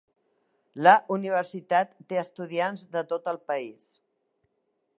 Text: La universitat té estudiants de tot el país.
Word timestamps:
La 0.87 0.93
universitat 1.15 1.93
té 2.13 2.19
estudiants 2.21 2.87
de 2.97 3.05
tot 3.13 3.29
el 3.35 3.39
país. 3.53 3.93